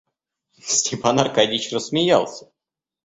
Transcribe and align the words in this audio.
Степан 0.63 1.19
Аркадьич 1.19 1.69
рассмеялся. 1.71 2.49